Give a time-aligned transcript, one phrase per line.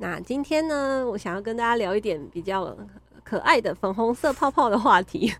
[0.00, 2.74] 那今天呢，我想要跟大家聊一点比较
[3.22, 5.30] 可爱的粉红色泡泡的话题。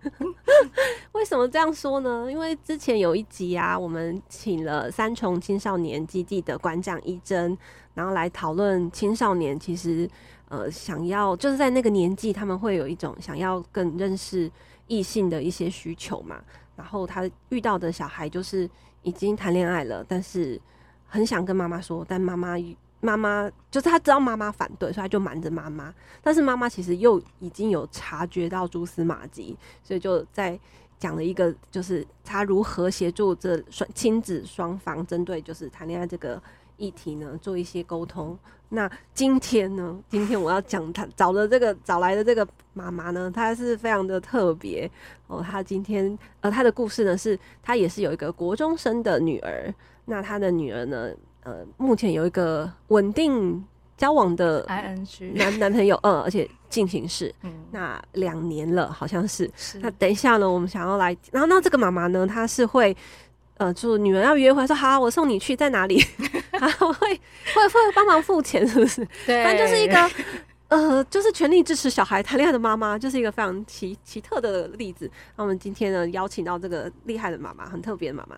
[1.12, 2.30] 为什么这样说呢？
[2.30, 7.56] 因为之前有一集啊，我们请了三重青少年基地的馆长一真，
[7.94, 10.06] 然后来讨论青少年其实
[10.50, 14.50] 呃想要就是在那个年纪，他们会有一种想要更认识
[14.88, 16.38] 异性的一些需求嘛。
[16.76, 18.68] 然后他遇到的小孩就是
[19.04, 20.60] 已经谈恋爱了，但是
[21.06, 22.56] 很想跟妈妈说，但妈妈。
[23.00, 25.92] 妈妈就是他知道妈妈反对，所以他就瞒着妈妈。
[26.22, 30.58] 但是妈妈其实又已经有察觉到蛛丝马迹，所以就在
[30.98, 36.42] 讲了一个，就是他如何协助这双亲子双方针对就是谈恋爱这个
[36.76, 38.38] 议题呢，做一些沟通。
[38.68, 44.88] 那今天呢，今天我要讲他找的这个找来的这个妈妈呢，她是非常的特别
[45.26, 45.42] 哦。
[45.42, 49.74] 她今天呃，她的故事呢是，她也是有一个国中生的女儿。
[50.04, 51.10] 那她的女儿呢？
[51.50, 53.64] 呃，目前有一个稳定
[53.96, 59.50] 交往的 ing 男男朋友，嗯，而且进行式，嗯，那两年了，好像是。
[59.56, 59.78] 是。
[59.80, 62.96] 那等一下呢，我们想要来，然后那这个妈妈呢，她是会，
[63.58, 66.00] 呃，就女儿要约会，说好，我送你去，在哪里？
[66.52, 69.04] 然后会会会帮忙付钱，是不是？
[69.26, 69.42] 对。
[69.42, 70.10] 反正就是一个。
[70.70, 75.10] 呃，就是全力支持小孩谈恋爱的妈妈，就是一个非常奇奇特的例子。
[75.34, 78.36] 那我们今天呢，邀请到这个厉害的妈妈，很特别的妈妈，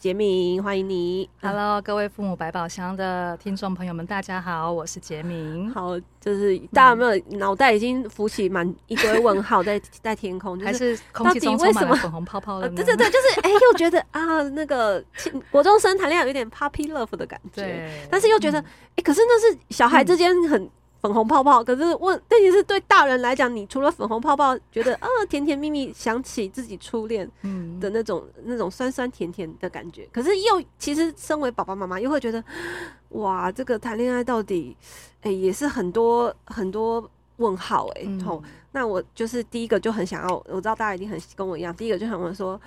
[0.00, 1.28] 杰明，欢迎你。
[1.42, 5.70] Hello，各位父母百宝箱的听众朋友们，大家好，我是杰明。
[5.74, 10.58] 好，就是大家有没有脑袋已经浮起满一堆问号在在天空？
[10.58, 12.68] 就是、还是空气中充满了粉红泡泡的？
[12.70, 15.04] 对对对，就是哎、欸，又觉得啊，那个
[15.50, 20.62] 国中生谈恋爱有点 puppy love 的感觉，对但是又觉得哎、嗯欸，可是那是小孩之间很。
[20.62, 20.70] 嗯
[21.04, 27.30] 粉红泡泡，可是问，问题是对大人来讲，你除了粉红泡泡，觉得啊 甜甜蜜蜜，想起自己初恋
[27.78, 32.42] 的那种、嗯、那种酸酸甜甜的感觉，可是又其实身为爸爸妈妈，又会觉得
[33.20, 34.74] 哇，这个谈恋爱到底，
[35.20, 38.24] 哎、欸，也是很多很多问号哎、欸。
[38.24, 42.58] 吼、嗯，那我就是第一个就很想要，我知道大家一定很跟我一样，第一个就想问说，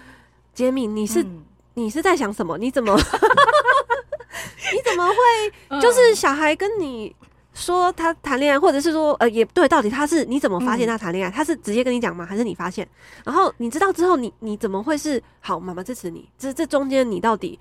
[0.53, 1.43] 杰米，你是、嗯、
[1.73, 2.55] 你是在想什么？
[2.59, 2.95] 你怎么
[4.71, 5.15] 你怎么会
[5.81, 7.15] 就是小孩跟你？
[7.57, 11.31] 说他谈恋爱，或者是说，呃，也对，到底他是你怎么发现他谈恋爱？
[11.31, 12.25] 嗯、他是直接跟你讲吗？
[12.25, 12.87] 还是你发现？
[13.25, 15.59] 然后你知道之后你，你你怎么会是好？
[15.59, 16.29] 妈妈支持你。
[16.37, 17.59] 这这中间你到底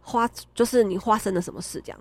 [0.00, 1.80] 花，就是你发生了什么事？
[1.84, 2.00] 这样。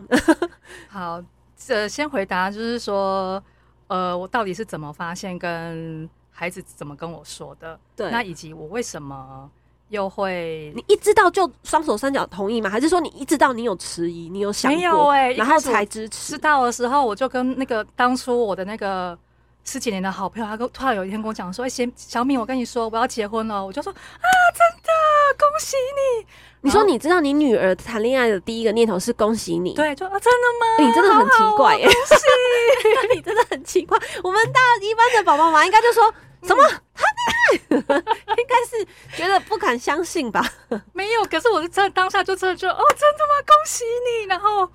[0.88, 1.22] 好，
[1.58, 3.44] 这先回答，就是说，
[3.88, 7.78] 呃，我到底是怎么发现，跟孩子怎么跟我说的？
[7.96, 9.52] 对，那以及我为什么？
[9.90, 12.70] 又会，你一知道就双手三脚同意吗？
[12.70, 16.32] 还是说你一知道你有迟疑，你有想过，没有哎、欸，然后才支持？
[16.32, 19.16] 知道的时候，我就跟那个当初我的那个
[19.64, 24.90] 十几年的好朋友，他跟突然有一天跟我讲说：“哎、欸，小敏，我跟你说，我要结婚了。”我就说：“啊，真的，
[25.38, 26.26] 恭喜你！”
[26.66, 29.74] 你说你知道你女儿谈恋爱的第一个念头是恭喜你？
[29.74, 30.88] 对，就啊，真的吗？
[30.88, 33.16] 你真的很奇怪耶，恭喜！
[33.16, 34.00] 你真的很奇怪。
[34.24, 36.12] 我们大一般的宝宝妈应该就说。
[36.44, 36.64] 什么？
[36.96, 40.44] 他 应该是觉得不敢相信吧？
[40.94, 43.42] 没有，可是我在当下就真的就哦，真的吗？
[43.46, 44.26] 恭喜你！
[44.28, 44.70] 然后，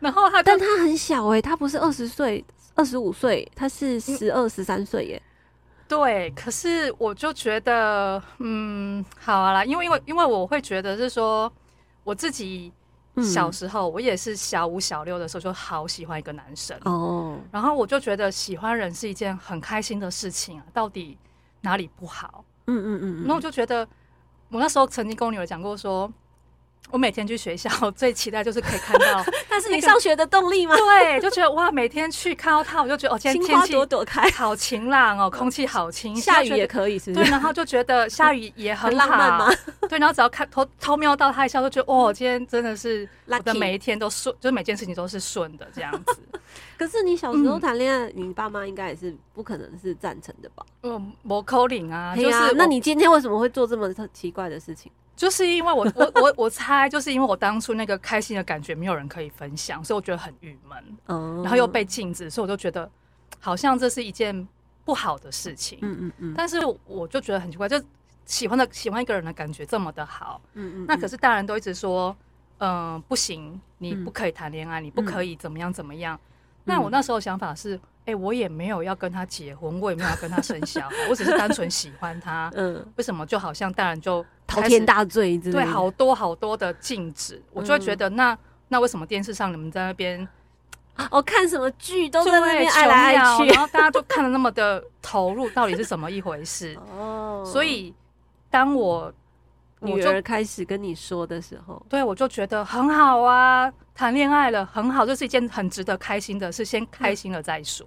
[0.00, 5.22] 然后他，但他很小哎、欸，他不是二十岁、二十五岁，他是十二、十三岁耶。
[5.88, 11.52] 对，可是我就觉得，嗯，好啊啦，因为因为因为我会觉得是说
[12.04, 12.72] 我自己。
[13.20, 21.18] 小时候，我也是小五、小六的时候就好喜欢一个男生哦，然后我就觉得喜欢人是一件很开心的事情啊，到底
[21.60, 22.44] 哪里不好？
[22.66, 23.86] 嗯嗯嗯，那我就觉得，
[24.48, 26.10] 我那时候曾经跟我女儿讲过说。
[26.90, 30.76] 我每天去学校， 最期待就是可以看到， 但是你上学的动力吗？
[30.76, 37.24] 对，就觉得哇，每天去看到他，我就觉得哦，今天天气朵朵开，好晴朗哦，空气好清，下雨也可以，是不是？
[37.24, 39.50] 对，然后就觉得 下雨也很，很浪漫吗？
[39.88, 46.18] 对，然后只要看偷偷瞄到他一笑，就觉得哦，今天真的是我的每一天都顺，就是每件事情都是顺的这样子。
[46.76, 50.62] 可是你小时候谈恋爱，嗯、你爸妈应该也是不可能是赞成的吧？
[50.82, 54.92] 嗯，没可能啊，就是、啊、那你今天为什么会做这么奇怪的事情？
[55.14, 60.96] 就是因为我 我我我猜，就是因为我当初那个开心的感觉没有人可以分享，所以我觉得很郁闷。
[61.06, 62.90] 嗯，然后又被禁止，所以我就觉得
[63.38, 64.46] 好像这是一件
[64.84, 65.78] 不好的事情。
[65.82, 66.34] 嗯嗯嗯。
[66.36, 67.80] 但是我就觉得很奇怪，就
[68.24, 70.40] 喜欢的喜欢一个人的感觉这么的好。
[70.54, 70.86] 嗯嗯。
[70.88, 72.16] 那可是大人都一直说，
[72.58, 76.18] 嗯，不行，你不可以谈恋爱，你不可以怎么样怎么样。
[76.64, 82.50] 那我那时候想法是，哎、欸，我也没有要跟他结婚，我也没有要跟他生小孩，我只是单纯喜欢他。
[82.54, 85.38] 嗯，为什么就好像大人就滔天大罪？
[85.38, 88.38] 对，好多好多的禁止，我就会觉得那、嗯、
[88.68, 90.28] 那为什么电视上你们在那边？
[91.10, 96.78] 我、哦、看什么剧都在那边爱来爱去， 然后大家都看的那么的投入，到底是怎么一回事？
[96.94, 97.94] 哦，所以
[98.50, 99.10] 当我
[99.80, 107.86] 女儿开始跟你说的时候，对我就觉得很好啊，谈恋爱了很好，这是一件很值得开心的事，先开心了再说，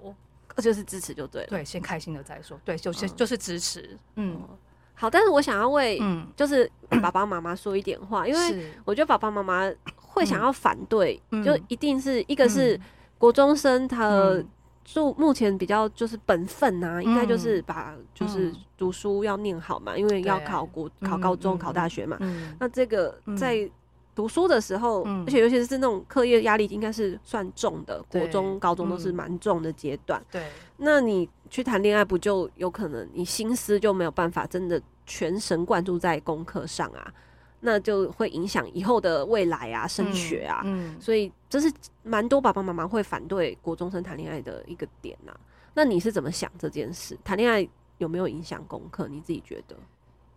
[0.55, 4.41] 嗯、就是支持就对了，对，先开心了再说，对，就先、嗯、就是支持，嗯，
[4.95, 6.69] 好，但是我想要为嗯，就是
[7.01, 12.79] 爸爸妈妈说一点话，因为我觉得爸爸妈妈会想要反对，嗯、就一定是一个是。
[13.17, 14.35] 国中生他
[14.83, 22.17] 就目前比较就是本分呐、啊，应该就是把就是读书要念好嘛，因为要考国考高中考大学嘛。
[22.59, 23.67] 那这个在
[24.15, 30.23] 读书的时候，而且尤其是那种课业压力应该是算重的，国中高中都是蛮重的阶段。
[30.31, 37.13] 对，那你去谈恋爱，不就有可能你心思就没有办法真的全神贯注在功课上啊？
[37.61, 41.71] 那就会影响以后的未来啊，升学啊，嗯嗯、所以这是
[42.03, 45.39] 蛮多爸爸妈妈会反对国中生谈恋爱的一个点呐、啊。
[45.73, 47.17] 那你是怎么想这件事？
[47.23, 47.67] 谈恋爱
[47.97, 49.07] 有没有影响功课？
[49.07, 49.75] 你自己觉得？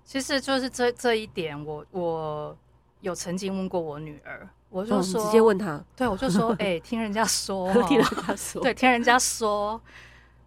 [0.04, 2.58] 其实就是这这一点我，我我
[3.00, 9.80] 有曾经问过我女儿，我就说、哦、直接问她， 对我就说，哎、欸，听人家说， 听人家说，对，听人家说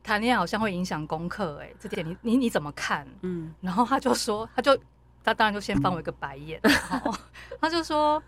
[0.04, 3.08] 谈恋爱好像会影响功课，哎，这点你你你怎么看？
[3.22, 4.78] 嗯，然后她就说，她就。
[5.24, 7.14] 他当然就先翻我一个白眼，然后
[7.62, 8.20] 他就说：“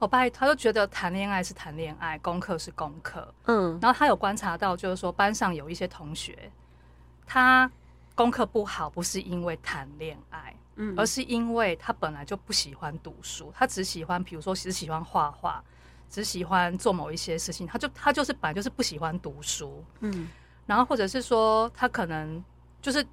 [0.00, 6.50] 我爸，他就觉得谈恋爱是谈恋爱，功课是功课。”嗯，然后他有观察到，就是说班上有一些同学，
[7.24, 7.70] 他
[8.16, 15.62] 功课不好，不是因为谈恋爱，嗯，而是因为他本来就不喜欢读书，他只喜欢，比如说只喜欢画画，
[16.08, 20.28] 只喜欢做某一些事情，他就他就是本来就是不喜欢读书，嗯，
[20.66, 22.42] 然后或者是说他可能
[22.80, 23.04] 就是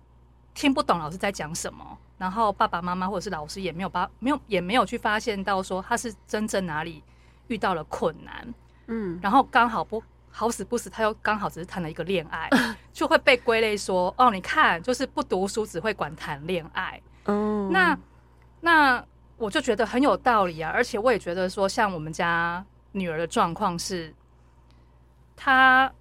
[0.54, 1.98] 听不懂老师在讲什么。
[2.15, 7.04] 然后爸爸妈妈或者是老师也没有把没有也没有去发现到说他是真正哪里
[7.48, 8.54] 遇到了困难，
[8.88, 12.50] 嗯，然后刚好不好死不死他又刚好只是谈了一个恋爱，
[12.94, 17.97] 就会被归类说哦，你看就是不读书只会管谈恋爱，嗯，那
[18.61, 19.05] 那
[19.37, 24.13] 我就觉得很有道理啊，而且我也觉得说像我们家女儿的状况是，
[25.35, 25.91] 她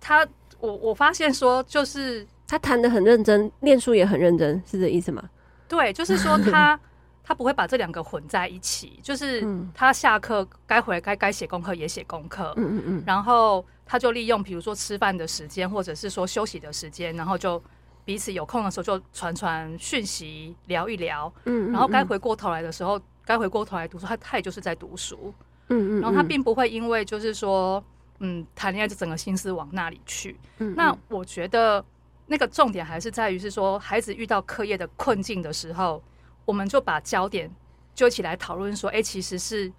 [0.00, 0.26] 她
[0.60, 2.26] 我我发现说就是。
[2.44, 5.22] 她谈的很认真，念书也很认真，是这意思吗？
[5.66, 6.78] 对，就是说她
[7.24, 17.62] 她不会把这两个混在一起，就是她下课该回来该该写功课也写功课，嗯嗯嗯，然后她就利用比如说吃饭的时间或者是说休息的时间，然后就
[18.04, 25.32] 彼此有空的时候就传传讯息聊一聊，嗯，然后该回过头来的时候该回过头来读书，他他也就是在读书，
[25.68, 27.82] 嗯嗯，然后他并不会因为就是说
[28.18, 31.84] 嗯谈恋爱就整个心思往那里去，嗯，那我觉得。
[32.28, 36.02] 那个重点还是在于是说，孩子遇到课业的困境的时候，
[36.46, 37.50] 我们就把焦点
[37.94, 39.70] 揪起来讨论说，哎、欸，其实是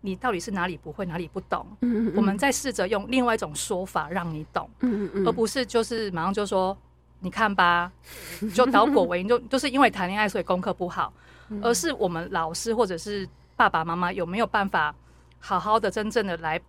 [0.00, 1.64] 你到底是哪里不会，哪里不懂。
[1.82, 6.76] 嗯嗯，我们再试着用另外一种说法让你懂，嗯嗯，而不是就是马上就说，
[7.20, 7.90] 你看吧，
[8.52, 11.12] 就倒果为因，就就是因为谈恋爱所以功课不好，
[11.62, 14.94] 而是我们老师或者是爸爸妈妈有没有办法
[15.38, 16.60] 好好的真正的来。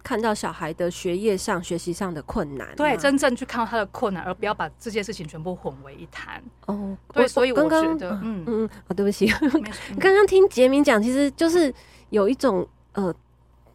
[0.00, 6.42] 看到小孩的学业上、学习上的困难，对，真正去看到他的困难，而不要把这件事情全部混为一谈。
[6.66, 11.74] 哦，对，所以我觉得，嗯嗯，啊、哦，对不起，你 刚刚听杰明讲，其实就是
[12.10, 13.12] 有一种呃，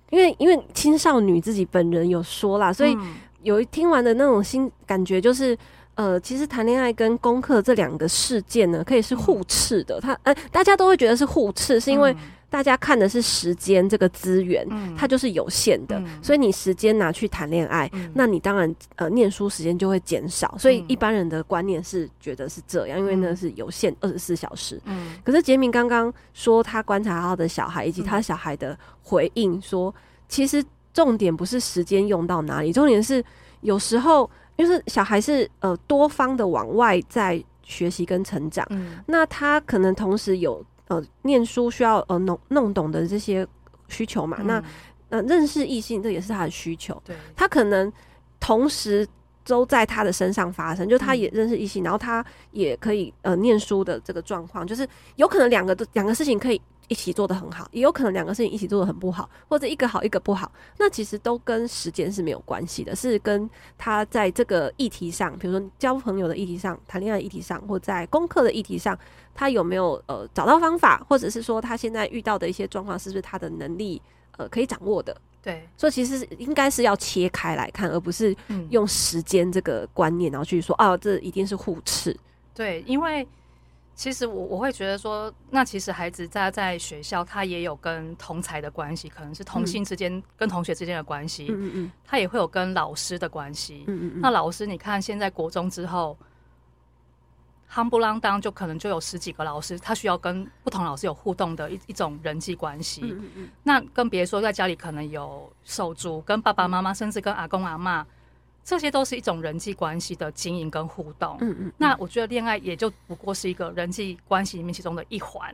[0.10, 2.98] 因为因为青少女自己本人有说啦，所以
[3.44, 5.56] 有一听完的那种心感觉就是，
[5.96, 10.00] 呃，其实谈恋爱跟功课这两个事件呢，可以是互斥的。
[10.02, 12.16] 他呃，大家都会觉得是互斥，是因为。
[12.54, 20.56] 大家看的是时间这个资源，嗯、它就是有限的，嗯、所以你时间拿去谈恋爱，嗯、那你当然呃念书时间就会减少。
[20.60, 24.80] 所以一般人的观念是觉得是这样，因为那是有限二十四小时。
[24.86, 29.96] 嗯、可是杰明刚刚说他观察到的小孩以及他小孩的回应说，说
[30.28, 33.26] 其实重点不是时间用到哪里，重点是
[33.62, 40.66] 有时候就是小孩是呃多方的往外在学习跟成长，嗯、那他可能同时有。
[40.90, 43.48] 呃，念书需要呃弄弄懂的这些
[43.88, 44.38] 需求嘛？
[44.42, 44.64] 嗯、那
[45.08, 47.02] 呃，认识异性这也是他的需求。
[47.06, 47.92] 对，他可能
[48.38, 49.08] 同时
[49.46, 56.62] 都在他的身上发生，就他也认识异性，嗯、然后他也可以呃念书的这个状况，就是有可能两个的两个事情可以。
[56.88, 68.98] 一起做的很好，也有可能两个事情一起做的很不好，或者一个好一个不好，那其实都跟时间是没有关系的，是跟他在这个议题上，比如说交朋友的议题上、谈恋爱的议题上，或在功课的议题上，
[69.34, 74.02] 他有没有呃找到方法，或者是说他现在遇到的一些状况是不是他的能力
[74.38, 78.36] 呃可以掌握的，对，所以其实应该是要切开来看，而不是
[78.70, 82.16] 用时间这个观念，然后去说、嗯、啊，这一定是互斥。
[82.54, 83.28] 对，因为
[83.96, 96.18] 其实我我会觉得说，那其实孩子在在学校，他也有跟同才的关系，可能是同性之间、嗯、跟同学之间的关系，嗯嗯，他也会有跟老师的关系，嗯嗯，那老师，你看现在国中之后。
[97.76, 103.02] 夯不啷当，就可能就有十几个老师，他需要跟不同老师有互动的一一种人际关系。
[103.04, 108.06] 嗯嗯，那更别说在家里可能有手足，跟爸爸妈妈，甚至跟阿公阿嬷，
[108.64, 111.38] 这些都是一种人际关系的经营跟互动。
[111.42, 115.54] 嗯嗯，那我觉得恋爱也就不过是一个人际关系里面其中的一环。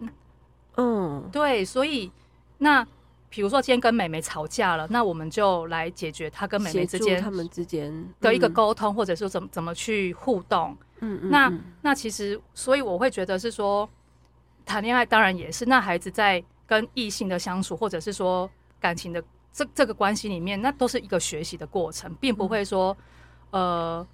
[0.76, 2.12] 嗯，对，所以
[2.60, 2.86] 那
[3.30, 10.78] 比如说今天跟妹妹吵架了，那我们就来解决她跟妹妹之间他们之间的一个沟通，或者说怎么怎么去互动。
[11.02, 13.90] 嗯，嗯，那那其实，所以我会觉得是说，
[14.66, 15.66] 谈恋爱当然也是。
[15.66, 18.50] 那孩子在跟异性的相处，或者是说
[18.80, 19.24] 感情的
[19.60, 22.96] 这这个关系里面，那都是一个学习的过程，并不会说，
[23.52, 24.06] 呃，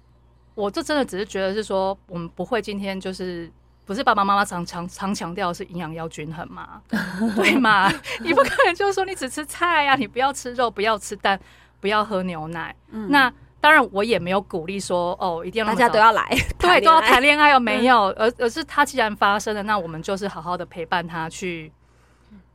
[0.54, 3.50] 我这真的只是觉得是说，我们不会今天就是
[3.84, 6.82] 不是爸爸妈妈常常常强调是营养要均衡嘛，
[7.36, 7.88] 对嘛？
[8.20, 11.38] 你不可能就是说你只吃菜呀，啊，你不要吃肉，不要吃蛋，
[11.80, 13.32] 不要喝牛奶，嗯，那。
[13.58, 16.24] 当然，我也没有鼓励说哦，一定要大家都要来，
[16.56, 21.72] 对，都要谈恋爱，又没有，而而是他既然发生了，那我们就是好好的陪伴他去，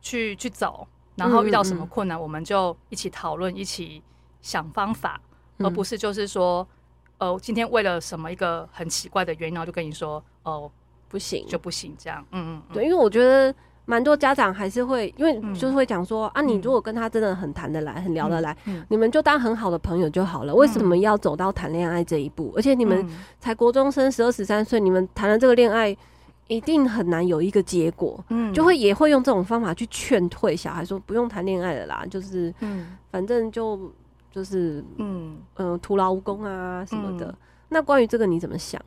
[0.00, 4.02] 去去走，然后遇到什么困难，我们就一起讨论，一起
[4.40, 5.20] 想方法，
[5.58, 6.66] 而不是就是说，
[7.18, 10.70] 呃，今天为了什么一个很奇怪的原因，然后就跟你说，哦，
[11.08, 11.46] 不行。
[11.46, 13.54] 就不行，这样，嗯嗯，对，因为我觉得。
[13.84, 20.52] 蛮多家长还是会，因为就是会讲说、嗯、啊，你如果跟他真的很谈得来、嗯、很聊得来、嗯，你们就当很好的朋友就好了。
[20.52, 22.52] 嗯、为什么要走到谈恋爱这一步？
[22.54, 23.04] 而且你们
[23.40, 25.94] 才国中生，十二十三岁，你们谈了这个恋爱，
[26.52, 28.22] 一定很难有一个结果。
[28.28, 33.92] 嗯，就会也会用这种方法去劝退小孩，说不用谈恋爱了啦，就是嗯，反正就
[34.30, 37.26] 就是嗯嗯、呃，徒劳无功啊什么的。
[37.26, 37.36] 嗯、
[37.70, 38.80] 那关于这个你怎么想？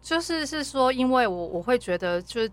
[0.00, 2.50] 就是是说，因为我我会觉得就是。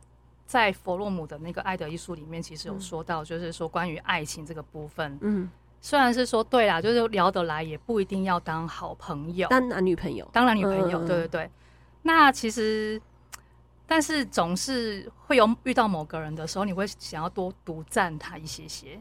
[0.50, 5.48] 在弗洛姆的那个《爱的艺术》里面，其实有说到，就是说关于爱情这个部分，嗯，
[5.80, 11.52] 虽然是说对啦，就是聊得来，也不一定要当好朋友，当男女朋友，当男女朋友，对对对。
[12.02, 13.00] 那其实，
[13.90, 18.98] 但是总是会有遇到某个人的时候，你会想要多独占他一些些，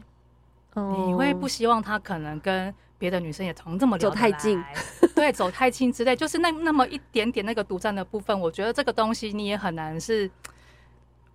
[0.73, 4.61] 你会不希望他可能跟别的女生也同这么走太近，
[5.15, 10.29] 对，走太近之类，就是那那么一点点那个独占的部分，我觉得这个东西你也很难是。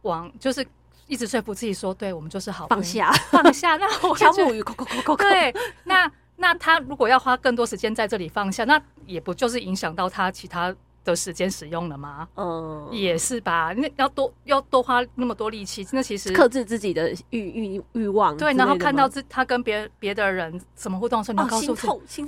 [0.05, 0.63] 往就是
[1.07, 3.75] 一直说服自己说，对我们就是好放下放下。
[3.81, 5.17] 那我敲木鱼，扣扣扣扣。
[5.17, 5.51] 对，
[5.85, 12.27] 那那他如果要花更多时间在这里放下，那也不就是影响到他其他的时间使用了吗？
[12.37, 13.73] 嗯，也是吧。
[13.77, 18.37] 那要多要多花那么多力气，那其实克制自己的欲欲欲望。
[18.37, 21.75] 对，然后看到自他跟别别的人什么互动的时候，你要告诉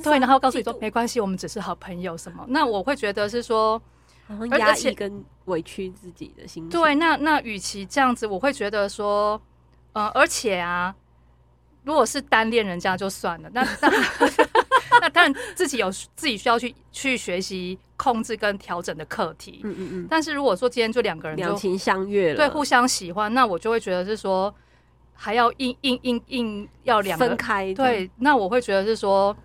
[0.03, 2.45] 对，然后告诉你说没关系，我们只是好朋友什么。
[2.49, 3.81] 那我会觉得是说。
[4.59, 6.69] 压抑跟委屈自己的心。
[6.69, 9.41] 对，那那与其这样子，我会觉得说，
[9.93, 10.93] 呃，而且啊，
[11.85, 13.89] 如果是单恋人家就算了，那那
[15.01, 19.61] 那当然自己有自己需要去去学习控制跟调整的课题。
[19.65, 20.07] 嗯嗯嗯。
[20.09, 24.55] 但是如果说今天就两个人两情相悦了，对，互相喜欢，那我就会觉得是说，
[25.15, 27.73] 还要硬硬硬硬要两分开。
[27.75, 29.37] 对，那我会觉得是说，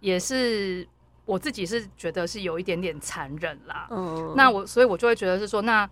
[0.00, 0.86] 也是。
[1.26, 5.90] 我自己是觉得是有一点点残忍啦，嗯，那我所以，我就会觉得是说，那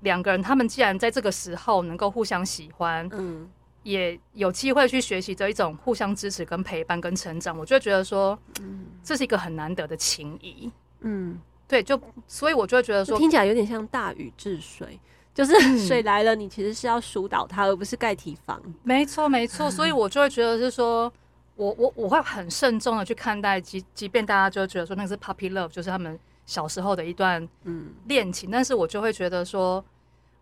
[0.00, 3.46] 两个人他们既然在这个时候能够互相喜欢，嗯，
[3.82, 11.38] 也有机会去学习这一种互相支持、跟陪伴、跟成长，我就会觉得说，嗯，这是一个很难得的情谊，嗯，
[11.68, 14.98] 对，就所以我就会觉得说，听起来有点像大禹治水，
[15.34, 15.54] 就是
[15.86, 18.60] 水来了，你其实是要疏导它，而不是盖堤防。
[18.82, 21.12] 没错，没错，所以 我就会觉得是说。
[21.56, 29.84] 我我我会很慎重的去看待，即即便大家就觉得说那个是 puppy love，就是他们小时候的一段嗯恋情，但是我就会觉得说，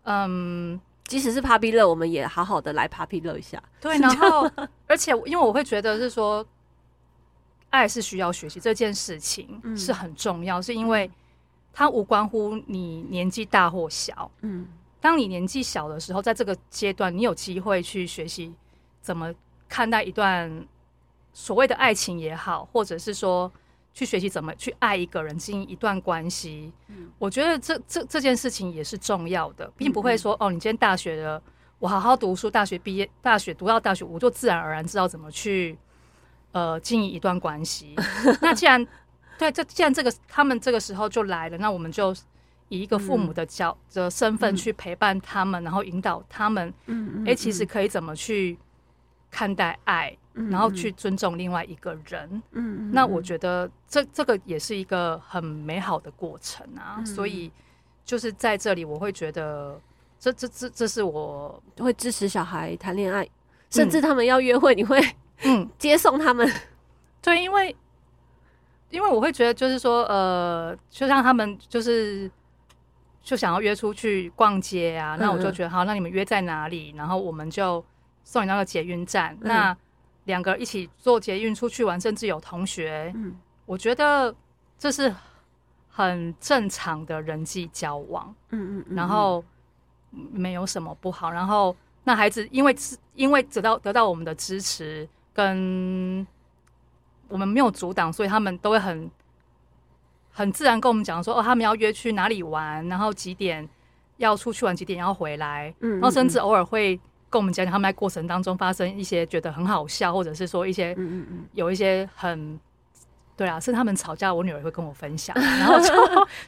[0.03, 3.61] 嗯，即使是 puppy love，我们也好好的来 puppy love 一下。
[3.81, 4.49] 对，然后
[4.87, 6.45] 而且因为我会觉得是说，
[7.69, 11.09] 爱是需要学习这件事情是很重要，是因为
[11.73, 14.29] 它无关乎你年纪大或小。
[14.41, 14.67] 嗯，
[14.99, 18.53] 当你年纪小的时候，在这个阶段，你有机会去学习
[19.01, 19.33] 怎么
[19.67, 20.67] 看待一段。
[21.31, 23.49] 所谓的爱情也好，或者是说
[23.93, 31.41] 去学习怎么去爱一个人，经营一段关系，嗯，我觉得这这这件事情也是重要的，并不会说哦，你今天大学的，
[31.77, 35.77] 我好好读书，大学毕业，大学读到大学，我就自然而然知道怎么去
[36.51, 37.95] 呃经营一段关系。
[38.41, 38.85] 那既然
[39.37, 42.13] 对，这既然这个他们这个时候就来了，那我们就
[42.69, 48.57] 以一个父母的角的身份去陪伴他们，嗯，然后引导他们，嗯，哎，其实可以怎么去
[49.31, 50.15] 看待爱。
[50.35, 57.51] 嗯，然后去尊重另外一个人，嗯，嗯，那我觉得这这个也是一个很美好的过程啊，嗯，所以
[58.05, 59.81] 就是在这里，我会觉得
[60.19, 63.27] 这这这这是我会支持小孩谈恋爱，
[63.71, 65.01] 甚至他们要约会，你会
[65.43, 66.49] 嗯接送他们，
[67.21, 67.75] 对，因为
[68.89, 72.29] 因为我会觉得就是说，呃，就像他们就是
[73.21, 76.93] 就想要约出去逛街啊，那我就觉得好，那你们约在哪里？
[76.97, 77.83] 然后我们就
[78.23, 79.75] 送你那个捷运站，那。
[80.25, 84.35] 两个一起坐捷运出去玩，甚至有同学，嗯，我觉得
[84.77, 85.11] 这是
[85.87, 89.43] 很正常的人际交往，嗯嗯，嗯，然后
[90.11, 91.31] 没有什么不好。
[91.31, 92.75] 然后那孩子因为
[93.15, 96.27] 因为得到得到我们的支持，跟
[97.27, 99.09] 我们没有阻挡，所以他们都会很
[100.31, 103.67] 很自然跟我们讲说，哦，他们要约去哪里玩，然后几点
[104.17, 106.99] 要出去玩，几点要回来，嗯，嗯，嗯，然后甚至偶尔会。
[107.31, 110.97] 跟我们讲讲他们在过程当中发生一些觉得很好笑，或者是说一些
[111.53, 112.59] 有一些很
[113.37, 115.93] 对啊，是他们吵架，我女儿会跟我分享， 然后就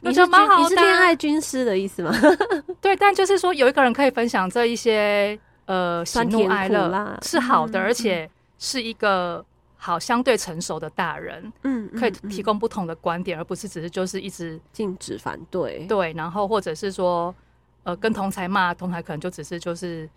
[0.00, 0.62] 你就蛮好的。
[0.64, 2.12] 你是恋爱军师的意思吗？
[2.82, 8.28] 对，但就是说有一个人可以分享这一些呃喜怒哀乐是好的，而且
[8.62, 9.44] 是一个
[9.76, 17.34] 好相对成熟的大人，嗯，可以提供不同的观点，而不是只是就是一直禁止反对，对，然后或者是说
[17.82, 20.08] 呃跟同才骂，同才可能就只是就是。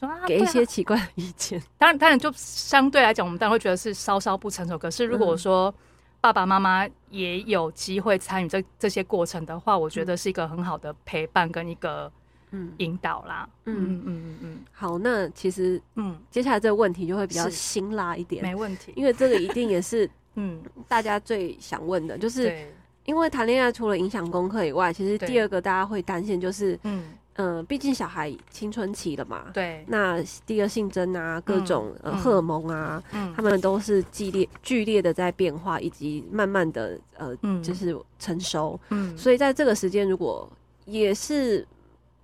[0.00, 4.78] 啊给一些奇怪的意见， 当然，当然就相对来讲，我们当然会觉得是稍稍不成熟。
[4.78, 5.74] 可是如果说
[6.22, 12.10] 爸爸妈妈也有机会参与这这些过程的话，我觉得是一个很好的陪伴跟一个
[12.52, 12.72] 嗯。
[12.78, 13.48] 引导啦。
[13.64, 13.76] 嗯。
[13.76, 14.58] 嗯嗯嗯嗯。
[14.72, 20.62] 好，那其实嗯，接下来这个问题就会比较辛辣一点，没问题，因为这个一定也是 嗯。
[20.88, 22.66] 大家最想问的，就是
[23.04, 27.04] 因为谈恋爱除了影响功课以外，其实第二个大家会担心就是嗯。
[27.34, 40.46] 嗯，毕竟小孩青春期了嘛，对，那第二性征啊，各种、嗯、呃荷尔蒙啊，嗯，他们都是激烈剧烈的在变化，以及慢慢的呃、嗯，就是成熟，嗯，所以在这个时间，如果
[40.84, 41.66] 也是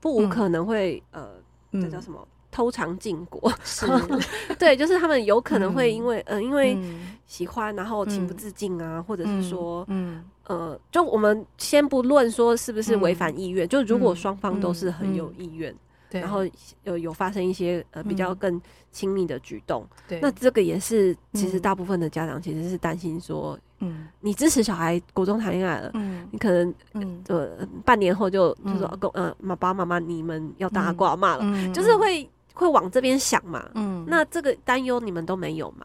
[0.06, 1.24] 不无可能会、嗯、
[1.72, 2.26] 呃，这叫什么？
[2.52, 3.52] 偷尝禁果。
[3.64, 3.86] 是，
[4.56, 6.78] 对，就是他们有可能会因为，嗯、呃，因为
[7.26, 15.74] 喜欢，然后情不自禁啊，嗯、或者是说，嗯，呃，就我们先不论说是不是违反意愿，嗯，就如果双方都是很有意愿，
[16.12, 16.46] 嗯，然后
[16.84, 18.58] 有有发生一些呃比较更
[18.92, 32.28] 亲密的举动，对，那这个也是其实大部分的家长其实是担心说，嗯，你支持小孩国中谈恋爱了，嗯，你可能，嗯，呃，半年后就就说，公，呃，爸爸妈妈你们要打挂骂了，嗯，就是会。
[32.58, 33.68] 会往这边想嘛？
[33.74, 35.84] 嗯，那这个担忧你们都没有嘛？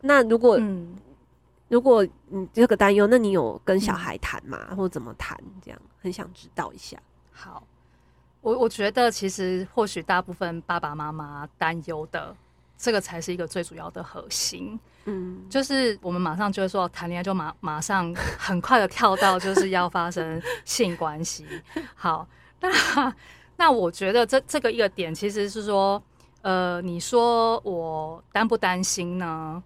[0.00, 0.96] 那如果，嗯、
[1.68, 4.66] 如果你这个担忧，那你有跟小孩谈吗？
[4.70, 5.38] 嗯、或者怎么谈？
[5.62, 6.98] 这样很想知道一下。
[7.30, 7.62] 好，
[8.40, 12.34] 我我觉得其实或许大部分爸爸妈妈担忧的，
[12.76, 14.78] 这个才是一个最主要的核心。
[15.04, 21.46] 嗯，就是我们马上就会说谈恋爱，就马马上很快的跳到就是要发生性关系。
[21.94, 22.26] 好，
[22.60, 23.14] 那。
[23.58, 26.02] 那我觉得这这个一个点其实是说，
[26.42, 29.62] 呃，你说我担不担心呢？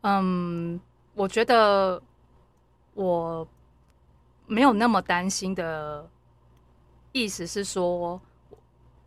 [0.00, 0.80] 嗯，
[1.14, 2.02] 我觉得
[2.94, 3.46] 我
[4.48, 6.10] 没有那么担心的
[7.12, 8.20] 意思是说，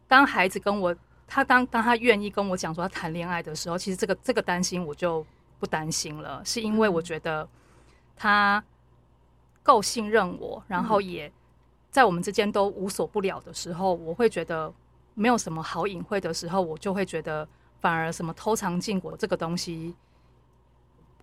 [0.07, 0.95] 当孩子跟我
[1.27, 5.23] 他当当他愿意跟我讲说他谈恋爱的时候，其实这个这个担心我就
[5.59, 7.47] 不担心了，是因为我觉得
[8.15, 8.63] 他
[9.61, 11.31] 够信任我，然后也。
[11.89, 14.71] 在我们之间都无所不了的时候，我会觉得
[15.15, 17.47] 没有什么好隐晦的时候，我就会觉得
[17.79, 19.95] 反而什么偷藏禁果这个东西，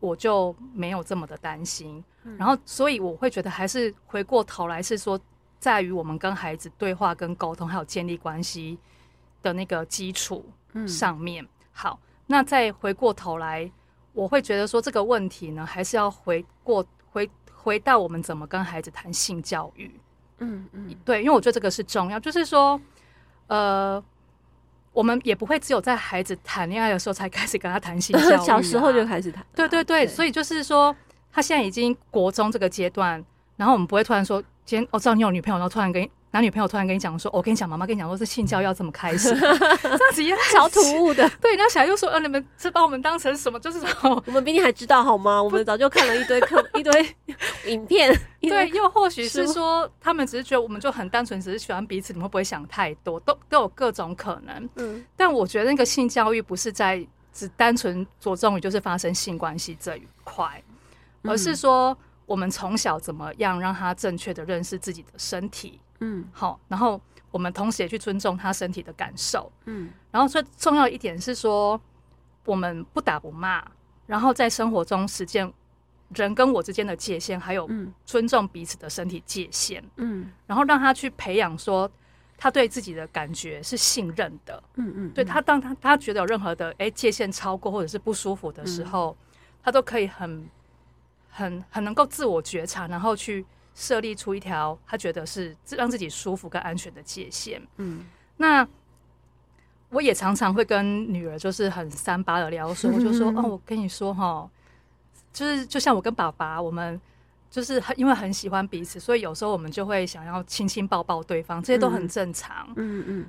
[0.00, 2.02] 我就没有这么的担心。
[2.38, 5.20] 然后，所以我会觉得还是回过头来是说，
[5.60, 8.76] 在于我们跟孩子对话、跟沟通，还有建立关系
[9.44, 10.44] 的那个基础
[10.88, 11.46] 上面。
[11.70, 13.70] 好，那再回过头来，
[14.12, 20.00] 我会觉得说这个问题呢，还是要回过回回到我们怎么跟孩子谈性教育。
[20.38, 22.80] 嗯嗯，对，因为我觉得这个是重要，就是说，
[23.46, 24.02] 呃，
[24.92, 29.44] 我们也不会只有在孩子谈恋爱的时候才开始跟他谈性教育啊， 小时候就开始谈。
[29.54, 30.94] 对对对，所以就是说，
[31.30, 33.24] 他现在已经国中这个阶段，
[33.56, 36.08] 然后我们不会突然说，今天我知道你有女朋友，然后突然跟。
[36.34, 41.30] 男女朋友突然跟你讲说：“我跟你讲，妈妈跟你讲说，是性教育要怎么开始， 这样子也超突兀的。
[41.40, 45.40] 对，然后小孩就说：‘呃，你们是把我们当成什么？’就是说， 我们比你还知道好吗？
[45.40, 47.16] 我们早就看了一堆课、一堆
[47.66, 48.12] 影片。
[48.40, 53.20] 对，又或许是说，他们只是觉得我们就很单纯，只是喜欢彼此，你们会不会想太多？
[53.20, 54.68] 都都有各种可能。
[54.74, 60.60] 嗯，但我觉得那个性教育不是在只单纯着重于就是发生性关系这一块，
[61.22, 71.80] 而是说我们从小怎么样让他正确的认识自己的身体。”嗯，好，然后我们同时也去尊重他身体的感受，嗯，然后最重要一点是说，
[72.44, 73.64] 我们不打不骂，
[74.06, 75.50] 然后在生活中实践
[76.10, 77.68] 人跟我之间的界限，还有
[78.04, 79.82] 尊重彼此的身体界限。
[79.96, 81.90] 嗯，然后让他去培养说
[82.36, 84.62] 他对自己的感觉是信任的。
[84.74, 90.48] 嗯嗯，对他当他他觉得有任何的哎、欸、界限超过或者是不舒服的时候，嗯、他都可以很
[91.30, 97.60] 很很能够自我觉察，然后去设立出一条他觉得是让自己舒服跟安全的界限。
[97.76, 98.06] 嗯，
[98.36, 98.66] 那。
[99.90, 104.50] 我也常常会跟女儿就是很三八的聊说， 我就说哦，我跟你说哈，
[105.32, 107.00] 就是就像我跟爸爸，我们
[107.48, 112.66] 就是很因为很喜欢彼此，所以有时候我们就会想要亲亲抱抱对方，这些都很正常。
[112.74, 113.26] 嗯嗯，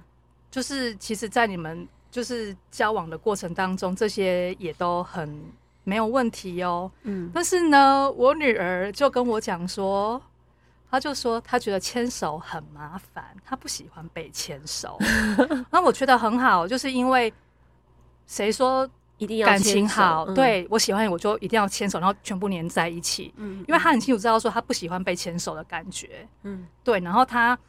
[0.49, 5.39] 就是其实，在你们就是交往的过程当中，这些也都很
[5.84, 6.91] 没有问题哦。
[7.03, 10.19] 嗯，但是呢，我女儿就跟我讲说。
[10.95, 14.97] 他就说他觉得牵手很麻烦，他不喜欢被牵手。
[15.69, 17.34] 那我觉得很好，就是因为
[18.27, 20.25] 谁说一定要感情好？
[20.34, 23.34] 对，我喜欢你，我就一定要牵手，然后全部粘在一起。
[23.36, 26.25] 嗯，因为他很清楚知道说他不喜欢被牵手的感觉。
[26.43, 27.60] 嗯，对，然后他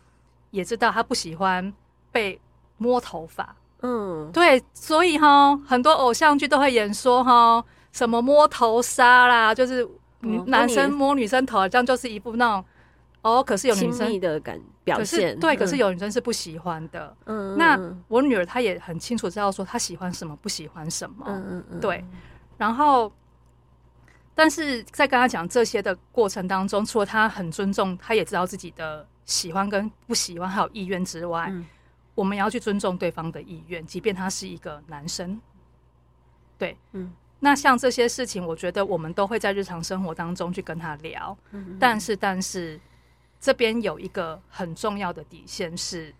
[0.52, 1.74] 也知道他不喜欢
[2.12, 2.40] 被
[2.78, 3.56] 摸头发。
[3.82, 9.84] 嗯，对，所以哈，很多偶像剧都会演说哈，什么摸头杀啦，就是
[10.46, 12.64] 男生摸女生头，这样就是一部那种。
[13.26, 17.16] 哦，可是有女生的感表现，对，可是有女生是不喜欢的。
[17.24, 21.26] 嗯，那我女儿她也很清楚知道说她喜欢什么，不喜欢什么。
[21.26, 22.04] 嗯嗯对。
[22.56, 23.12] 然后，
[24.32, 31.66] 但是在跟她讲这些的过程当中，除了她很尊重，她也知道自己的喜欢跟不喜欢还有意愿之外，嗯、
[32.14, 35.40] 我们也要去尊重对方的意愿，即便他是一个男生。
[36.56, 37.12] 对，嗯。
[37.40, 41.36] 那像这些事情，我觉得我们都会在日常生活当中去跟他聊。
[41.50, 42.78] 嗯，但是，但是。
[43.40, 46.12] 这边有一个很重要的底线是，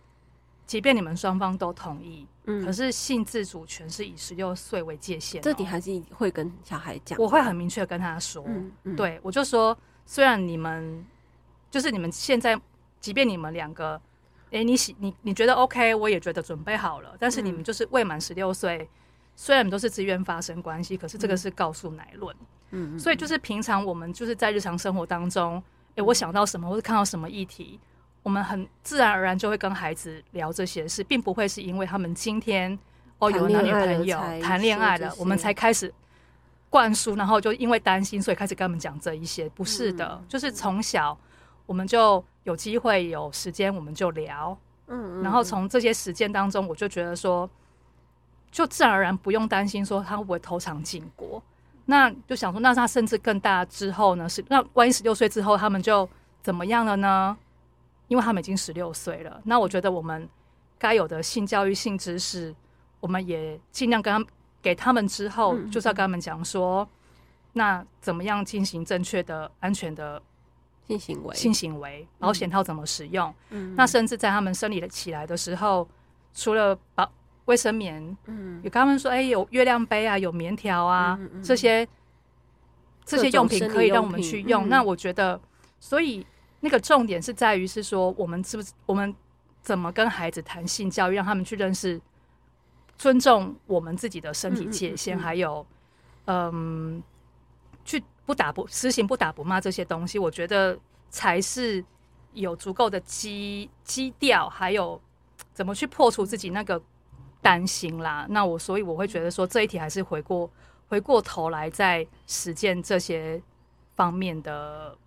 [0.67, 5.43] 即便你们双方都同意，嗯，可是性自主权是以十六岁为界限，喔。
[5.43, 11.05] 这点还是会跟小孩讲，我会很明确跟他说，嗯嗯，对，我就说，虽然你们
[11.71, 12.61] 就是你们现在，
[13.01, 14.01] 即便你们两个，
[14.51, 18.89] 哎，你喜你你觉得 OK，我也觉得准备好了，但是你们就是未满十六岁，
[19.35, 22.37] 虽然你们都是自愿发生关系，可是这个是告诉乃论，
[22.71, 25.63] 嗯，所以就是平常我们就是在日常生活当中。
[25.97, 27.79] 诶，我想到什么，或者看到什么议题，
[28.23, 32.79] 我们很自然而然就会跟孩子聊这些事，并不会是因为他们今天
[33.19, 35.93] 哦有男女朋友谈恋爱了，我们才开始
[36.69, 39.49] 灌输，然后就因为担心，所以开始跟他们讲这一些。
[39.51, 41.19] 不是的，嗯、就是从小
[41.65, 44.57] 我们就有机会有时间，我们就聊，
[44.89, 47.49] 嗯，然后从这些实践当中，我就觉得说，
[48.51, 51.43] 就自然而然不用担心说他会不会偷尝禁果。
[51.89, 54.29] 那就想说，那他甚至更大之后呢？
[54.29, 56.09] 是那万一十六岁之后他们就
[56.43, 57.37] 怎么样了呢？
[58.09, 59.41] 因为他们已经十六岁了。
[59.45, 60.29] 那我觉得我们
[60.79, 62.55] 该有的性教育、性知识，
[62.99, 64.29] 我们也尽量跟他们
[64.61, 66.89] 给他们之后，嗯、就是要跟他们讲说，
[67.53, 70.21] 那怎么样进行正确的、安全的
[70.89, 71.35] 性行为？
[71.35, 73.33] 性行为保险套怎么使用？
[73.51, 75.89] 嗯、那甚至在他们生理起来的时候，
[76.35, 77.11] 除了保。
[77.47, 81.87] 卫生棉，嗯，有跟他们说，哎、欸，有月亮杯啊，有棉条啊，嗯嗯、这些
[83.05, 84.67] 这些用品可以让我们去用。
[84.67, 85.41] 嗯、那我觉得，
[85.79, 86.27] 所以
[86.61, 89.15] 那个重点是在于是说，我们是不是我们
[89.63, 92.01] 怎么跟孩子谈性教育，让他们去认识、
[92.99, 95.65] 尊重我们自己的身体界限，还有，
[96.25, 97.01] 嗯，
[97.85, 100.77] 去不打不实行不打不骂这些东西，我觉得
[101.11, 101.85] 才是
[102.33, 105.01] 有足够的基基调，还有
[105.55, 106.83] 怎么去破除自己那个。
[107.47, 110.51] 担心啦，那我所以我会觉得说，这一题还是回过
[110.89, 113.41] 回过头来在实践这些
[113.95, 114.99] 方面的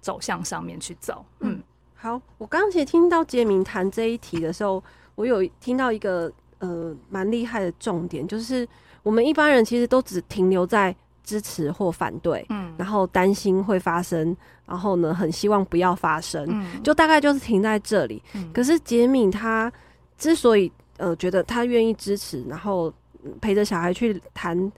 [0.00, 1.22] 走向上面去走。
[1.40, 1.62] 嗯，
[1.94, 4.82] 好，我刚刚其实听到杰明谈这一题的时候，
[5.16, 8.66] 我有听到一个呃蛮厉害的重点，就是
[9.02, 18.22] 我们一般人其实都只停留在支持或反对，嗯，然后担心会发生，然后呢很希望不要发生，嗯，就大概就是停在这里。
[18.32, 19.70] 嗯，可是杰明他
[20.16, 22.92] 之所以呃，觉得他愿意支持，然后
[23.40, 24.70] 陪着小孩去谈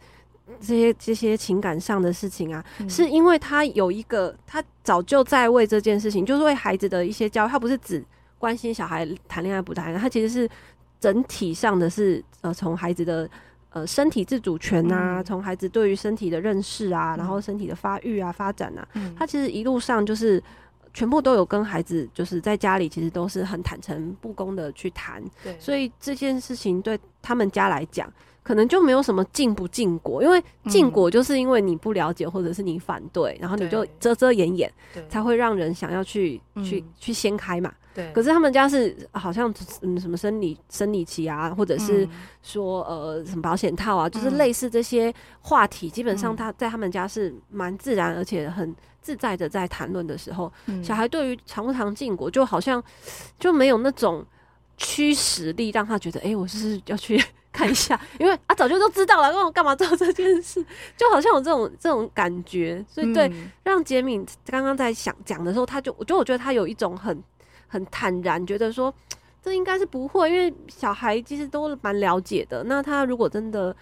[0.60, 8.04] 这些这些情感上的事情啊，嗯、是因为他有一个，他早就在为这件事情，就是为孩子的一些教育，他不是只
[8.38, 10.48] 关心小孩谈恋爱不谈恋爱，他其实是
[10.98, 13.28] 整体上的是呃，从孩子的
[13.70, 20.42] 呃身体自主权啊，从、嗯、孩子对于身体的认识啊，然后身体的发育啊、发展啊，嗯、他其实一路上就是。
[20.96, 25.22] 全部都有跟孩子，就是在家里，其实都是很坦诚不公的去谈。
[25.44, 28.10] 对，所以这件事情对他们家来讲，
[28.42, 34.72] 可能就没有什么禁不禁果，因为禁果就是因为你不了解或者是你反对，然后你就遮遮掩掩，
[35.10, 37.70] 才会让人想要去去去掀开嘛。
[37.96, 38.12] 对。
[38.12, 42.06] 可是他们家是好像嗯什么生理生理期啊，或者是
[42.42, 50.52] 说呃什么保险套啊，就是类似这些话题，基本上他在他们家是蛮自然而且很自在的在谈论的时候，
[50.84, 52.80] 小孩对于常不常禁果就好像
[53.38, 54.24] 就没有那种
[54.76, 57.20] 驱使力，让他觉得哎、欸，我是要去。
[57.56, 60.62] 看一下，因为啊，早就都知道了，那我干嘛做这件事？
[60.94, 67.18] 就好像有这种这种感觉，所以对，嗯、让杰敏刚刚在想讲的时候，他就，我就我觉得他有一种很
[67.66, 68.92] 很坦然，觉得说
[69.42, 72.64] 这应该是不会，因为小孩其实都蛮了解的。
[72.64, 73.74] 那他如果真的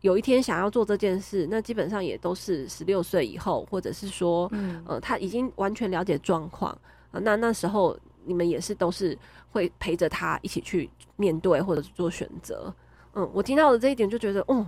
[0.00, 6.70] 有一天想要做这件事，那基本上也都是十六岁以后，或者是说，嗯、呃，他已经完全了解状况
[7.10, 7.20] 啊。
[7.22, 9.16] 那那时候你们也是都是
[9.50, 12.74] 会陪着他一起去面对，或者是做选择。
[13.14, 14.66] 嗯，我听到的这一点就觉得，哦，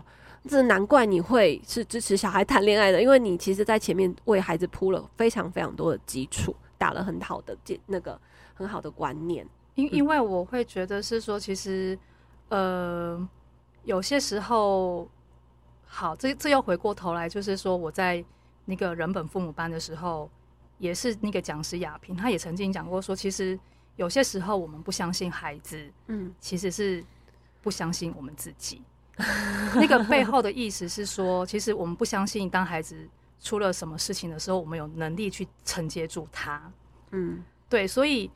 [0.49, 8.19] 这难怪你会是支持小孩谈恋爱的，因为你其实在前面为孩子铺了非常非常多的基础，打了很好的建那个
[8.57, 9.47] 很好的观念。
[9.77, 11.97] 因因为我会觉得是说，其实，
[12.49, 13.29] 呃，
[13.85, 15.09] 有些时候，
[15.85, 18.25] 好，这这又回过头来，就是说我在
[18.65, 20.29] 那个人本父母班的时候，
[20.79, 23.57] 也是那个讲师雅萍，他也曾经讲过说，其实
[23.95, 27.05] 有些时候我们不相信孩子，嗯，其实是。
[27.63, 28.81] 不相信我们自己，
[29.75, 32.97] 那个背后的意思是说，其实我们不相信，当孩子
[33.41, 36.63] 出了什么事情的时候，我们有能力去承接住他。
[37.11, 38.31] 嗯，对，所以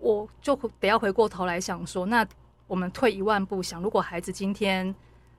[0.00, 2.26] 我就得要回过头来想说，那
[2.66, 4.94] 我们退一万步想，如果孩子今天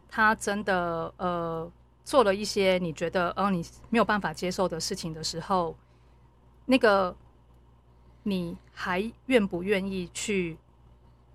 [0.09, 1.71] 他真的呃
[2.03, 5.75] 做了一些你觉得哦你没有办法接受的事情的时候，
[6.65, 7.15] 那个
[8.23, 10.57] 你还愿不愿意去？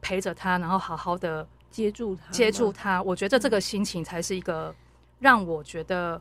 [0.07, 3.03] 陪着他，然后好好的接住他，接住他。
[3.03, 4.75] 我觉得这个心情才是一个
[5.19, 6.21] 让我觉得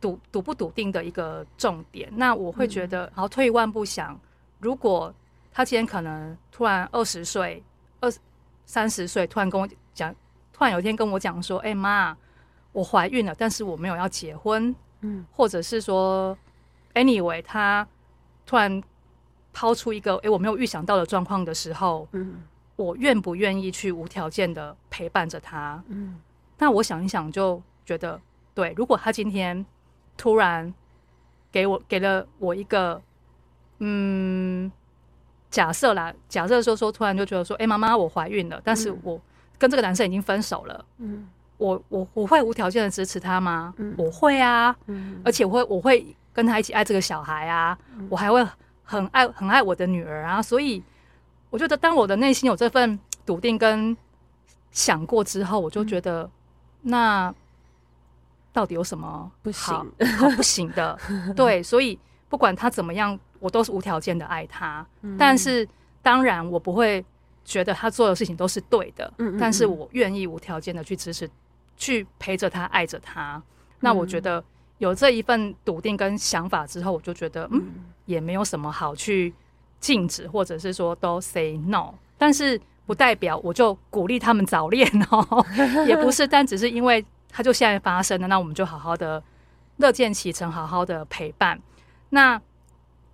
[0.00, 2.10] 笃笃不笃定的一个重点。
[2.16, 4.18] 那我会觉得，然后退一万步想，
[4.58, 5.14] 如果
[5.52, 7.62] 他今天可能突然二十岁、
[8.00, 8.12] 二
[8.66, 10.14] 三十岁，突然跟我讲，
[10.52, 12.16] 突然有一天跟我讲说：“哎妈，
[12.72, 16.36] 我怀孕了，但是我没有要结婚。”嗯，或者是说
[16.94, 17.86] ，anyway，他
[18.44, 18.82] 突然
[19.52, 22.42] 抛出一个“哎，我没有预想到的状况”的时候，嗯。
[22.76, 25.84] 我愿不愿意去无条件的陪伴着他？
[25.88, 26.18] 嗯，
[26.56, 28.18] 那我想一想，就觉得
[28.54, 28.72] 对。
[28.74, 29.66] 如果他今天
[30.16, 30.72] 突然
[31.52, 33.02] 给我给了我一个，
[33.80, 34.72] 嗯，
[35.50, 39.20] 假设啦，假设说说突然就觉得说，哎、欸，妈妈，我怀孕了，但是我
[39.58, 40.84] 跟这个男生已经分手了。
[40.98, 43.74] 嗯，我我我会无条件的支持他吗？
[43.78, 44.74] 嗯，我会啊。
[44.86, 48.46] 嗯，而且我会我会跟他一起爱这个小孩啊，嗯，我还会
[48.82, 50.82] 很爱很爱我的女儿啊，所以。
[51.52, 53.96] 我觉得，当我的内心有这份笃定跟
[54.70, 56.30] 想过之后，我就觉得，嗯、
[56.82, 57.34] 那
[58.52, 59.74] 到底有什么不行？
[60.16, 60.96] 好不行的，
[61.34, 64.86] 对，所以不管他怎么样，我都是无条件的爱他。
[65.02, 65.66] 嗯、但是，
[66.02, 67.04] 当然我不会
[67.44, 69.12] 觉得他做的事情都是对的。
[69.18, 71.28] 嗯嗯嗯，但是我愿意无条件的去支持，
[71.76, 73.34] 去陪着他，爱着他。
[73.36, 73.42] 嗯、
[73.80, 74.42] 那我觉得
[74.78, 79.34] 有这一份笃定跟想法之后，我就觉得，嗯，嗯也没有什么好去。
[79.80, 85.46] 禁止，或者是说都 say no，但是不代表我就鼓励他们早恋哦，
[85.88, 89.22] 也不是，但只是因为他就现在发生了，那我们就好好的
[89.78, 91.58] 乐见其成，好好的陪伴。
[92.10, 92.38] 那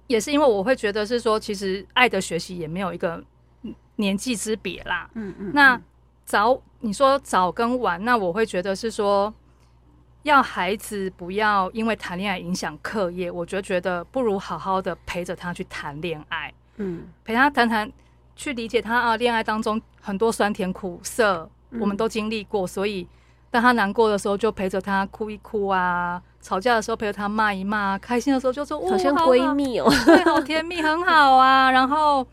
[0.07, 3.23] 也是因为我会觉得是说，其实爱的学习也没有一个
[3.97, 5.11] 年纪之别啦。
[5.14, 5.51] 嗯嗯。
[5.55, 5.81] 那
[6.25, 9.33] 早你说早跟晚，那我会觉得是说。
[10.23, 17.88] 要孩子不要因为谈恋爱影响课业，我就觉得不如好好的陪着他去谈恋爱，嗯，陪他谈谈，
[18.35, 23.07] 去理解他啊，恋爱当中很多酸甜苦涩，我们都经历过，所以
[23.57, 31.71] 当他难过的时候，就陪着他哭一哭啊，吵架的时候陪着他骂一骂，开心的时候就说哇，好像闺蜜哦，对，好甜蜜，很好啊。
[31.71, 32.27] 然后，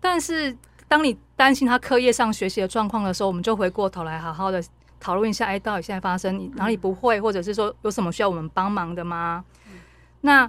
[0.00, 0.56] 但是
[0.86, 4.62] 当你担心他课业上学习的状况的时候，我们就回过头来好好的。
[5.00, 9.42] 讨论一下，哎，到底现在发生你哪里不会，或者是说有什么需要我们帮忙的吗？
[9.66, 9.80] 嗯、
[10.20, 10.48] 那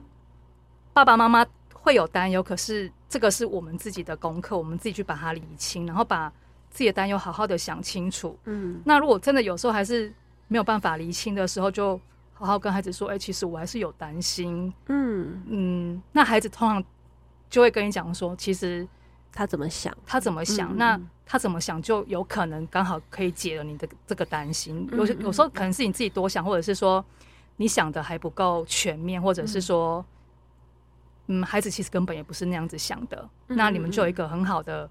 [0.91, 6.31] 爸爸妈妈会有担忧，可是这个是我们自己的功课，我们自己去把它理清，然后把
[6.71, 8.35] 自己的担忧好好的想清楚。
[8.45, 10.11] 嗯，那如果真的有时候还是
[10.47, 11.99] 没有办法厘清的时候，就
[12.33, 14.73] 好好跟孩子说，哎，其实我还是有担心。
[14.87, 16.83] 嗯嗯，那孩子通常
[17.49, 18.87] 就会跟你讲说，其实。
[19.33, 19.97] 他怎么想？
[20.05, 20.75] 他怎么想？
[20.75, 24.85] 嗯、那他怎么想，就有可能刚好可以解了你的这个担心。
[24.91, 27.01] 有些有时候可能是你自己多想，或者是说
[27.55, 30.05] 你想的还不够全面，或者是说，
[31.27, 33.29] 嗯，孩子其实根本也不是那样子想的。
[33.47, 34.89] 那你们就有一个很好的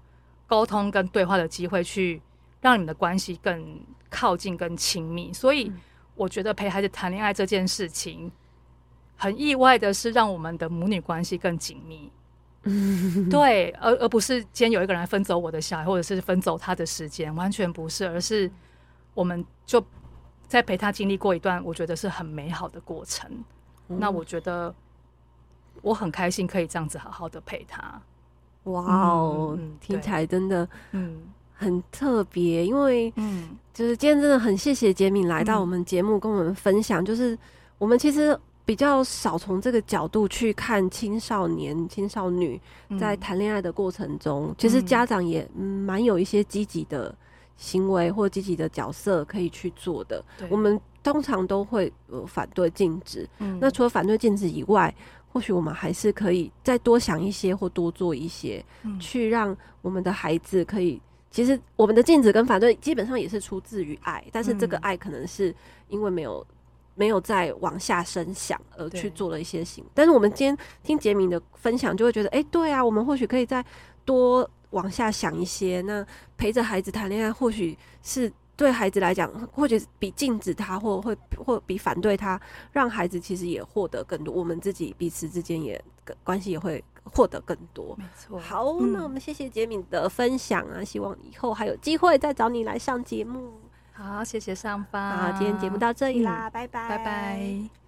[0.51, 2.21] 沟通跟对话的机会，去
[2.59, 5.31] 让你们的关系更靠近、更亲密。
[5.31, 5.71] 所以，
[6.13, 8.29] 我觉得陪孩子谈恋爱这件事情，
[9.15, 12.11] 很意外的是让我们的母女关系更紧密。
[12.63, 18.51] 嗯， 对，而而不是今天有一个人来分走我的小孩，或者是分走他的时间，完全不是，而是
[19.13, 19.81] 我们就
[20.49, 23.31] 在陪他经历过一段我觉得是很美好的过程。
[23.87, 24.75] 嗯、那我觉得
[25.81, 28.01] 我很开心可以这样子好好的陪他。
[28.63, 31.21] 哇哦，嗯、听起来真的嗯。
[31.53, 33.49] 很特别，因为嗯。
[33.73, 37.37] 就是今天真的很谢谢杰敏来到我们节目跟我们分享，就是
[37.77, 38.37] 我们其实。
[38.63, 42.61] 比较少从这个角度去看青少年、青少女
[42.97, 47.13] 在谈恋爱的过程中，嗯、其实家长也蛮有一些积极的
[47.57, 50.23] 行为或积极的角色可以去做的。
[50.37, 50.47] 对。
[50.49, 54.93] 我们通常都会呃反对禁止，嗯、那除了反对禁止以外，
[55.31, 61.01] 或许我们还是可以再多想一些或多做一些，嗯、去让我们的孩子可以。
[61.29, 65.55] 其实我们的禁止跟反对基本上也是出自于爱，但是这个爱可能是
[65.87, 66.45] 因为没有。
[66.93, 73.65] 没有再往下深想而去做了一些行，对但是我们今天听杰明的分享，就会觉得，哎、欸，对啊，我们或许可以再
[74.03, 75.81] 多往下想一些。
[75.81, 76.05] 那
[76.37, 82.39] 陪着孩子谈恋爱，或许是对孩子来讲，或者比禁止他，或会或比反对他，
[82.71, 84.33] 让孩子其实也获得更多。
[84.33, 85.83] 我们自己彼此之间也
[86.23, 87.95] 关系也会获得更多。
[87.97, 88.39] 没错。
[88.39, 93.59] 好，嗯、那我们谢谢杰敏的分享啊，希望以后还有机会再找你来上节目。
[93.91, 95.17] 好，谢谢上方。
[95.17, 97.80] 好，今天节目到这里啦，嗯、拜拜，拜拜。